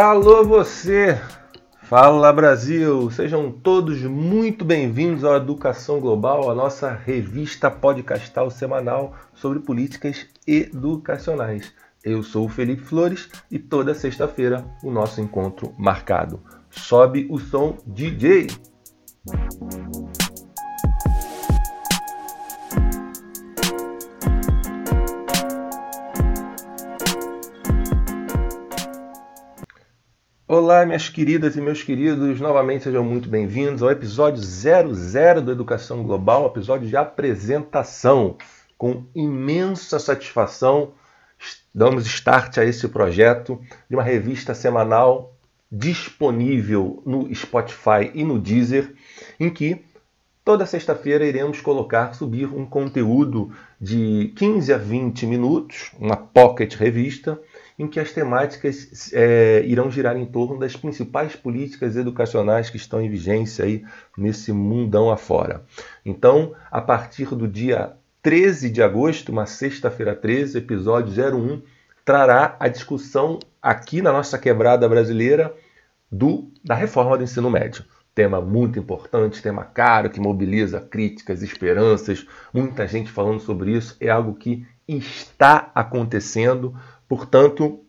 [0.00, 1.20] Alô você!
[1.82, 3.10] Fala Brasil!
[3.10, 11.74] Sejam todos muito bem-vindos ao Educação Global, a nossa revista podcastal semanal sobre políticas educacionais.
[12.04, 16.40] Eu sou o Felipe Flores e toda sexta-feira o nosso encontro marcado.
[16.70, 18.46] Sobe o som DJ!
[30.60, 36.02] Olá, minhas queridas e meus queridos, novamente sejam muito bem-vindos ao episódio 00 do Educação
[36.02, 38.36] Global, episódio de apresentação.
[38.76, 40.94] Com imensa satisfação,
[41.72, 45.32] damos start a esse projeto de uma revista semanal
[45.70, 48.92] disponível no Spotify e no Deezer,
[49.38, 49.84] em que
[50.44, 57.40] toda sexta-feira iremos colocar, subir um conteúdo de 15 a 20 minutos, uma pocket revista,
[57.78, 63.00] em que as temáticas é, irão girar em torno das principais políticas educacionais que estão
[63.00, 63.84] em vigência aí
[64.16, 65.62] nesse mundão afora.
[66.04, 71.62] Então, a partir do dia 13 de agosto, uma sexta-feira 13, episódio 01,
[72.04, 75.54] trará a discussão aqui na nossa quebrada brasileira
[76.10, 77.84] do, da reforma do ensino médio.
[78.14, 83.96] Tema muito importante, tema caro, que mobiliza críticas, esperanças, muita gente falando sobre isso.
[84.00, 86.74] É algo que está acontecendo,
[87.08, 87.80] Portanto,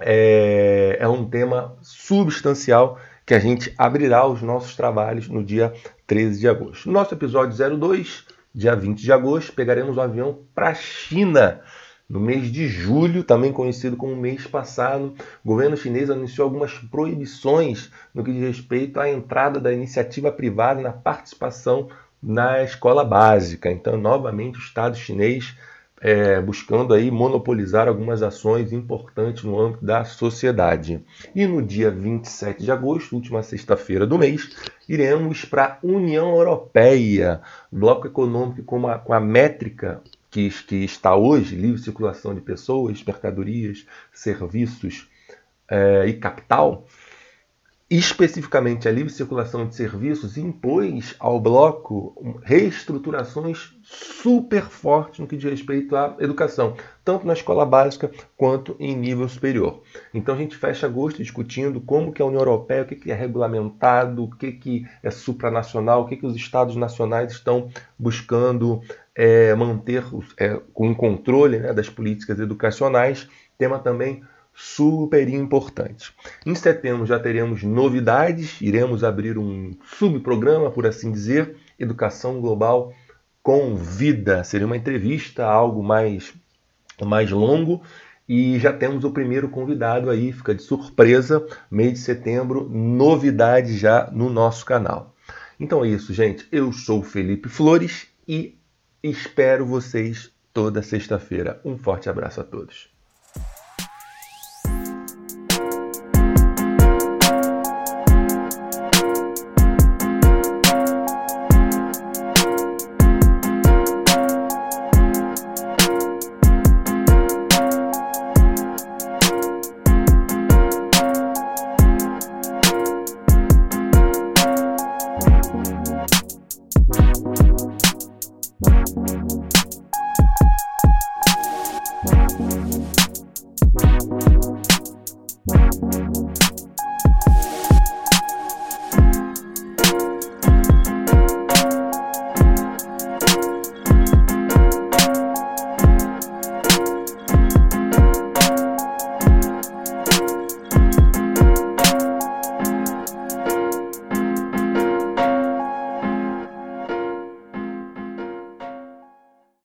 [0.00, 5.72] é, é um tema substancial que a gente abrirá os nossos trabalhos no dia
[6.06, 6.86] 13 de agosto.
[6.86, 11.60] No nosso episódio 02, dia 20 de agosto, pegaremos o avião para a China.
[12.08, 15.12] No mês de julho, também conhecido como mês passado,
[15.44, 20.80] o governo chinês anunciou algumas proibições no que diz respeito à entrada da iniciativa privada
[20.80, 21.88] na participação
[22.22, 23.70] na escola básica.
[23.70, 25.56] Então, novamente, o Estado chinês
[26.00, 31.02] é, buscando aí monopolizar algumas ações importantes no âmbito da sociedade.
[31.34, 34.50] E no dia 27 de agosto, última sexta-feira do mês,
[34.88, 37.40] iremos para a União Europeia,
[37.72, 43.02] bloco econômico com a, com a métrica que, que, está hoje, livre circulação de pessoas,
[43.02, 45.08] mercadorias, serviços
[45.68, 46.86] é, e capital,
[47.88, 55.48] especificamente a livre circulação de serviços, impôs ao bloco reestruturações super fortes no que diz
[55.48, 59.82] respeito à educação, tanto na escola básica quanto em nível superior.
[60.12, 63.14] Então a gente fecha agosto discutindo como que a União Europeia, o que, que é
[63.14, 68.80] regulamentado, o que, que é supranacional, o que, que os estados nacionais estão buscando
[69.14, 70.02] é, manter
[70.36, 73.28] é, com controle né, das políticas educacionais.
[73.56, 74.24] Tema também
[74.56, 76.14] super importante.
[76.46, 82.92] Em setembro já teremos novidades, iremos abrir um subprograma, por assim dizer, Educação Global
[83.42, 84.42] com Vida.
[84.42, 86.34] Seria uma entrevista, algo mais,
[87.04, 87.82] mais longo.
[88.28, 94.10] E já temos o primeiro convidado aí, fica de surpresa, mês de setembro, novidade já
[94.10, 95.14] no nosso canal.
[95.60, 96.48] Então é isso, gente.
[96.50, 98.58] Eu sou Felipe Flores e
[99.02, 101.60] espero vocês toda sexta-feira.
[101.64, 102.95] Um forte abraço a todos.